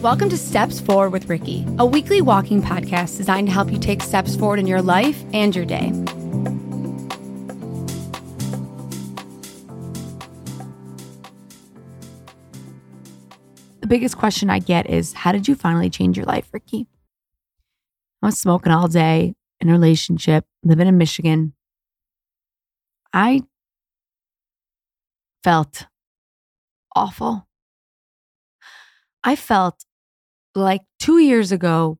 [0.00, 4.00] Welcome to Steps Forward with Ricky, a weekly walking podcast designed to help you take
[4.02, 5.90] steps forward in your life and your day.
[13.80, 16.86] The biggest question I get is How did you finally change your life, Ricky?
[18.22, 21.52] I was smoking all day in a relationship, living in Michigan.
[23.12, 23.42] I
[25.44, 25.88] felt
[26.96, 27.46] awful.
[29.22, 29.84] I felt
[30.54, 31.98] like two years ago,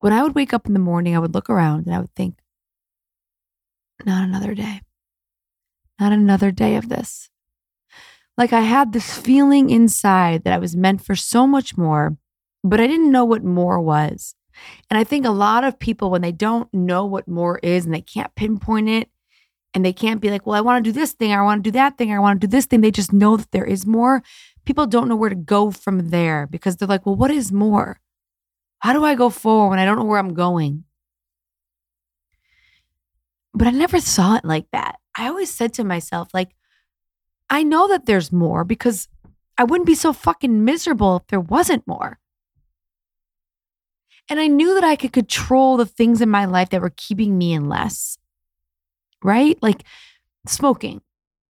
[0.00, 2.14] when I would wake up in the morning, I would look around and I would
[2.14, 2.38] think,
[4.04, 4.80] not another day,
[5.98, 7.30] not another day of this.
[8.36, 12.16] Like I had this feeling inside that I was meant for so much more,
[12.62, 14.36] but I didn't know what more was.
[14.88, 17.94] And I think a lot of people, when they don't know what more is and
[17.94, 19.10] they can't pinpoint it,
[19.74, 21.70] and they can't be like, well, I want to do this thing, I want to
[21.70, 22.80] do that thing, I want to do this thing.
[22.80, 24.22] They just know that there is more.
[24.68, 28.02] People don't know where to go from there because they're like, well, what is more?
[28.80, 30.84] How do I go forward when I don't know where I'm going?
[33.54, 34.96] But I never saw it like that.
[35.16, 36.50] I always said to myself, like,
[37.48, 39.08] I know that there's more because
[39.56, 42.18] I wouldn't be so fucking miserable if there wasn't more.
[44.28, 47.38] And I knew that I could control the things in my life that were keeping
[47.38, 48.18] me in less
[49.22, 49.58] right?
[49.62, 49.84] Like
[50.46, 51.00] smoking,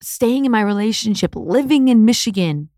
[0.00, 2.70] staying in my relationship, living in Michigan,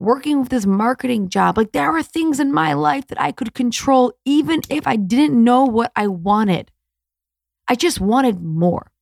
[0.00, 1.56] working with this marketing job.
[1.56, 5.42] Like there are things in my life that I could control even if I didn't
[5.42, 6.70] know what I wanted.
[7.68, 8.92] I just wanted more.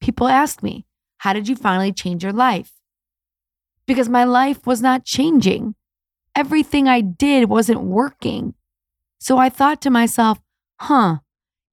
[0.00, 0.86] People ask me,
[1.18, 2.72] How did you finally change your life?
[3.86, 5.74] Because my life was not changing.
[6.34, 8.54] Everything I did wasn't working.
[9.18, 10.38] So I thought to myself,
[10.80, 11.18] Huh,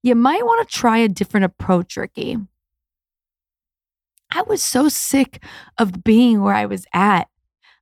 [0.02, 2.38] you might want to try a different approach, Ricky.
[4.32, 5.44] I was so sick
[5.78, 7.28] of being where I was at.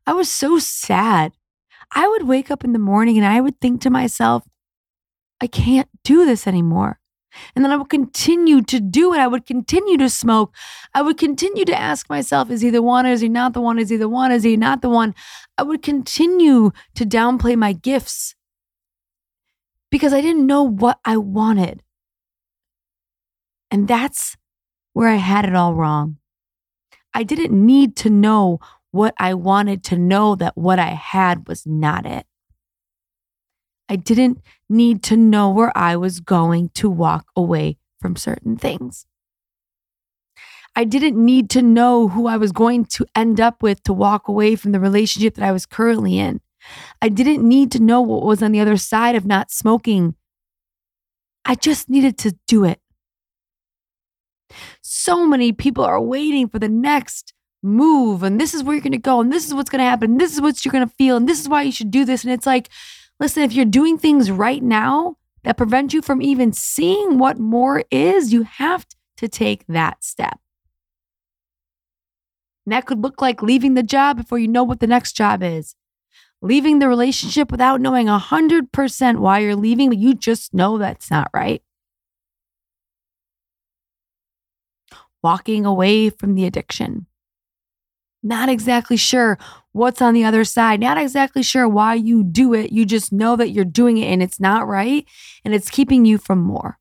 [0.06, 1.34] I was so sad.
[1.94, 4.44] I would wake up in the morning and I would think to myself,
[5.42, 7.00] I can't do this anymore.
[7.56, 9.20] And then I would continue to do it.
[9.20, 10.54] I would continue to smoke.
[10.94, 13.06] I would continue to ask myself, is he the one?
[13.06, 13.80] Is he not the one?
[13.80, 14.32] Is he the one?
[14.32, 15.16] Is he not the one?
[15.58, 18.36] I would continue to downplay my gifts
[19.90, 21.84] because I didn't know what I wanted.
[23.70, 24.36] And that's
[24.94, 26.18] where I had it all wrong.
[27.14, 28.60] I didn't need to know
[28.92, 32.26] what I wanted to know that what I had was not it.
[33.90, 39.06] I didn't need to know where I was going to walk away from certain things.
[40.76, 44.28] I didn't need to know who I was going to end up with to walk
[44.28, 46.40] away from the relationship that I was currently in.
[47.02, 50.16] I didn't need to know what was on the other side of not smoking.
[51.44, 52.80] I just needed to do it.
[54.82, 57.34] So many people are waiting for the next
[57.64, 59.90] move, and this is where you're going to go, and this is what's going to
[59.90, 62.06] happen, this is what you're going to feel, and this is why you should do
[62.06, 62.24] this.
[62.24, 62.70] And it's like,
[63.20, 67.84] listen, if you're doing things right now that prevent you from even seeing what more
[67.92, 68.86] is, you have
[69.18, 70.40] to take that step.
[72.66, 75.42] And that could look like leaving the job before you know what the next job
[75.42, 75.76] is.
[76.44, 81.30] Leaving the relationship without knowing 100% why you're leaving, but you just know that's not
[81.34, 81.62] right.
[85.24, 87.06] walking away from the addiction.
[88.24, 89.40] Not exactly sure
[89.72, 92.72] what's on the other side, not exactly sure why you do it.
[92.72, 95.06] You just know that you're doing it and it's not right
[95.44, 96.78] and it's keeping you from more.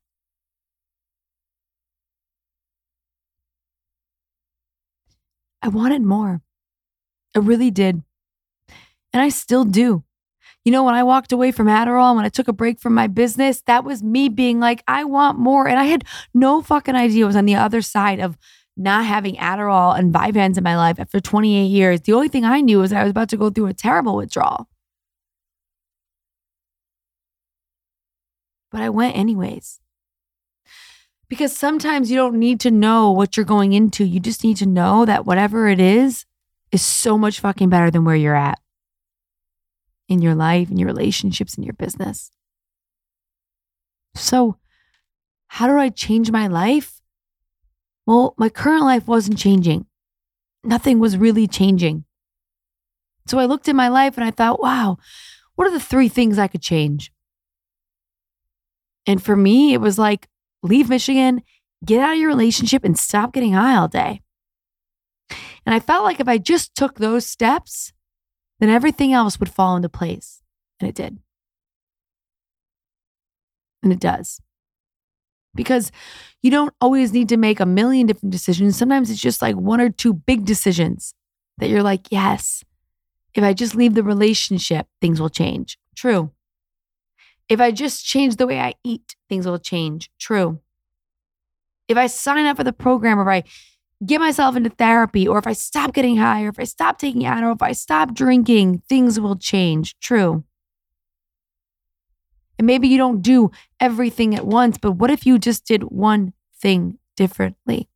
[5.63, 6.41] I wanted more.
[7.35, 8.03] I really did.
[9.13, 10.03] And I still do.
[10.63, 13.07] You know, when I walked away from Adderall, when I took a break from my
[13.07, 15.67] business, that was me being like, I want more.
[15.67, 16.03] And I had
[16.33, 18.37] no fucking idea it was on the other side of
[18.81, 22.01] not having Adderall and Vyvanse in my life after 28 years.
[22.01, 24.67] The only thing I knew was I was about to go through a terrible withdrawal.
[28.71, 29.79] But I went anyways.
[31.27, 34.03] Because sometimes you don't need to know what you're going into.
[34.03, 36.25] You just need to know that whatever it is,
[36.71, 38.59] is so much fucking better than where you're at
[40.07, 42.31] in your life, in your relationships, in your business.
[44.15, 44.57] So,
[45.47, 47.00] how do I change my life?
[48.05, 49.85] Well, my current life wasn't changing.
[50.63, 52.05] Nothing was really changing.
[53.27, 54.97] So I looked at my life and I thought, wow,
[55.55, 57.11] what are the three things I could change?
[59.07, 60.27] And for me, it was like
[60.63, 61.41] leave Michigan,
[61.83, 64.21] get out of your relationship, and stop getting high all day.
[65.65, 67.93] And I felt like if I just took those steps,
[68.59, 70.41] then everything else would fall into place.
[70.79, 71.19] And it did.
[73.83, 74.41] And it does.
[75.55, 75.91] Because
[76.41, 78.77] you don't always need to make a million different decisions.
[78.77, 81.13] Sometimes it's just like one or two big decisions
[81.57, 82.63] that you're like, yes,
[83.33, 85.77] If I just leave the relationship, things will change.
[85.95, 86.31] True.
[87.49, 90.09] If I just change the way I eat, things will change.
[90.19, 90.59] True.
[91.87, 93.49] If I sign up for the program or if I
[94.05, 97.23] get myself into therapy or if I stop getting high or if I stop taking
[97.23, 99.95] Adderall or if I stop drinking, things will change.
[99.99, 100.43] True.
[102.61, 103.49] And maybe you don't do
[103.79, 107.89] everything at once, but what if you just did one thing differently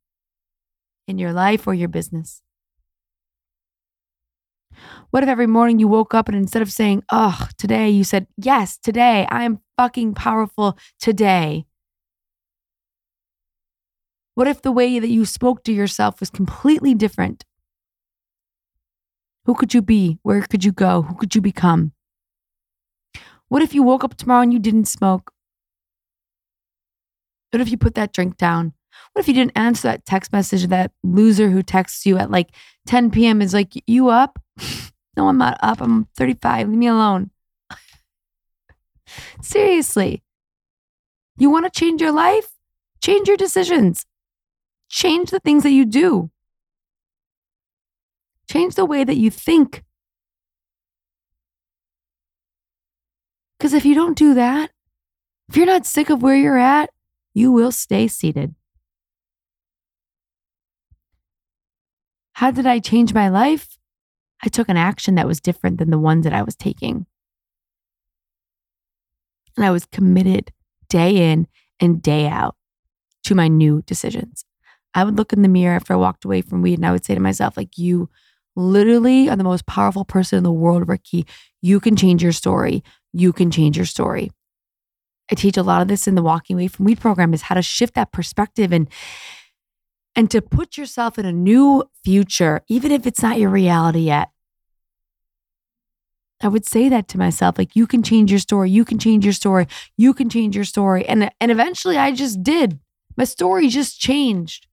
[1.06, 2.42] in your life or your business?
[5.12, 8.26] What if every morning you woke up and instead of saying, oh, today, you said,
[8.36, 11.66] yes, today, I am fucking powerful today?
[14.34, 17.44] What if the way that you spoke to yourself was completely different?
[19.44, 20.18] Who could you be?
[20.24, 21.02] Where could you go?
[21.02, 21.92] Who could you become?
[23.48, 25.32] What if you woke up tomorrow and you didn't smoke?
[27.50, 28.74] What if you put that drink down?
[29.12, 30.66] What if you didn't answer that text message?
[30.66, 32.50] That loser who texts you at like
[32.86, 33.40] 10 p.m.
[33.40, 34.38] is like, You up?
[35.16, 35.80] no, I'm not up.
[35.80, 36.68] I'm 35.
[36.68, 37.30] Leave me alone.
[39.42, 40.22] Seriously.
[41.38, 42.48] You want to change your life?
[43.02, 44.06] Change your decisions.
[44.88, 46.30] Change the things that you do.
[48.50, 49.82] Change the way that you think.
[53.58, 54.70] Because if you don't do that,
[55.48, 56.90] if you're not sick of where you're at,
[57.34, 58.54] you will stay seated.
[62.34, 63.78] How did I change my life?
[64.44, 67.06] I took an action that was different than the ones that I was taking.
[69.56, 70.52] And I was committed
[70.88, 71.46] day in
[71.80, 72.56] and day out
[73.24, 74.44] to my new decisions.
[74.94, 77.04] I would look in the mirror after I walked away from weed and I would
[77.04, 78.08] say to myself, like, you
[78.54, 81.26] literally are the most powerful person in the world, Ricky.
[81.60, 82.82] You can change your story.
[83.16, 84.30] You can change your story.
[85.30, 87.54] I teach a lot of this in the walking away from weed program is how
[87.54, 88.88] to shift that perspective and
[90.14, 94.30] and to put yourself in a new future, even if it's not your reality yet.
[96.42, 99.24] I would say that to myself like you can change your story, you can change
[99.24, 99.66] your story,
[99.96, 101.06] you can change your story.
[101.06, 102.78] And and eventually I just did.
[103.16, 104.66] My story just changed.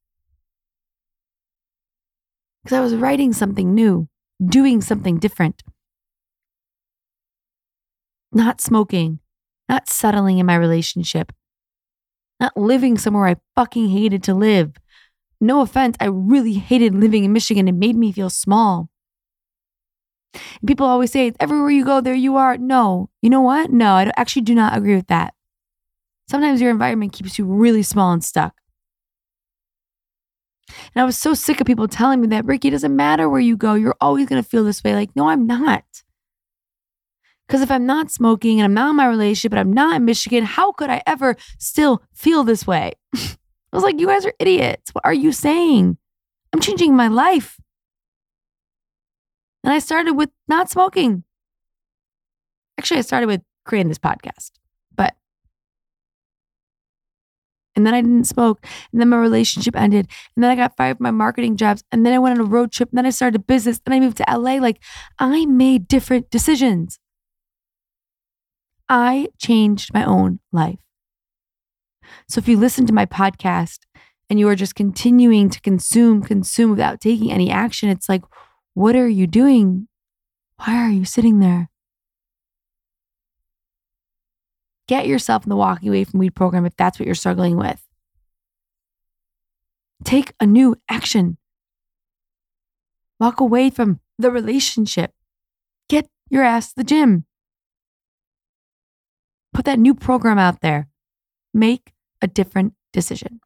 [2.66, 4.08] Cuz I was writing something new,
[4.44, 5.62] doing something different.
[8.34, 9.20] Not smoking,
[9.68, 11.32] not settling in my relationship,
[12.38, 14.74] not living somewhere I fucking hated to live
[15.44, 17.68] no offense, I really hated living in Michigan.
[17.68, 18.88] It made me feel small.
[20.66, 22.56] People always say, everywhere you go, there you are.
[22.56, 23.70] No, you know what?
[23.70, 25.34] No, I actually do not agree with that.
[26.28, 28.54] Sometimes your environment keeps you really small and stuck.
[30.94, 33.40] And I was so sick of people telling me that, Ricky, it doesn't matter where
[33.40, 34.94] you go, you're always going to feel this way.
[34.94, 35.84] Like, no, I'm not.
[37.46, 40.04] Because if I'm not smoking and I'm not in my relationship and I'm not in
[40.04, 42.92] Michigan, how could I ever still feel this way?
[43.14, 44.90] I was like, you guys are idiots.
[44.92, 45.98] What are you saying?
[46.52, 47.58] I'm changing my life.
[49.62, 51.24] And I started with not smoking.
[52.78, 54.50] Actually, I started with creating this podcast,
[54.94, 55.14] but
[57.76, 58.64] and then I didn't smoke.
[58.92, 60.06] And then my relationship ended.
[60.36, 61.82] And then I got fired from my marketing jobs.
[61.90, 62.90] And then I went on a road trip.
[62.90, 63.80] And then I started a business.
[63.84, 64.56] Then I moved to LA.
[64.56, 64.80] Like
[65.18, 67.00] I made different decisions.
[68.88, 70.80] I changed my own life.
[72.28, 73.80] So if you listen to my podcast
[74.28, 78.22] and you are just continuing to consume, consume without taking any action, it's like,
[78.74, 79.88] what are you doing?
[80.56, 81.70] Why are you sitting there?
[84.86, 87.82] Get yourself in the walking away from weed program if that's what you're struggling with.
[90.04, 91.38] Take a new action.
[93.18, 95.12] Walk away from the relationship.
[95.88, 97.24] Get your ass to the gym.
[99.54, 100.88] Put that new program out there.
[101.54, 103.40] Make a different decision.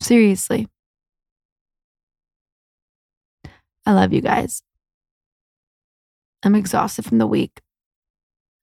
[0.00, 0.68] Seriously.
[3.86, 4.62] I love you guys.
[6.42, 7.62] I'm exhausted from the week.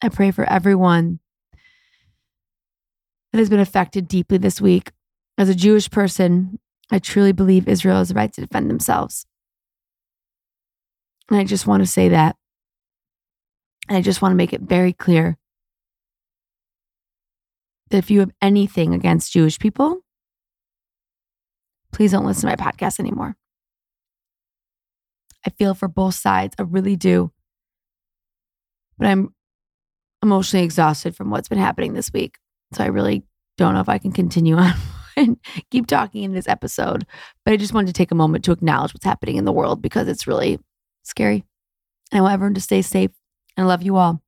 [0.01, 1.19] I pray for everyone
[3.31, 4.91] that has been affected deeply this week.
[5.37, 6.59] As a Jewish person,
[6.91, 9.25] I truly believe Israel has the right to defend themselves.
[11.29, 12.35] And I just want to say that
[13.87, 15.37] and I just want to make it very clear
[17.89, 19.99] that if you have anything against Jewish people,
[21.91, 23.35] please don't listen to my podcast anymore.
[25.45, 26.55] I feel for both sides.
[26.57, 27.31] I really do.
[28.97, 29.35] But I'm
[30.21, 32.37] emotionally exhausted from what's been happening this week.
[32.73, 33.23] So I really
[33.57, 34.73] don't know if I can continue on
[35.17, 35.37] and
[35.69, 37.05] keep talking in this episode.
[37.43, 39.81] But I just wanted to take a moment to acknowledge what's happening in the world
[39.81, 40.59] because it's really
[41.03, 41.43] scary.
[42.11, 43.11] And I want everyone to stay safe
[43.57, 44.21] I love you all.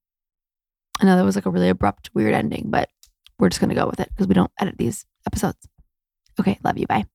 [1.02, 2.90] I know that was like a really abrupt, weird ending, but
[3.38, 5.68] we're just going to go with it because we don't edit these episodes.
[6.40, 6.58] Okay.
[6.64, 6.88] Love you.
[6.88, 7.06] Bye.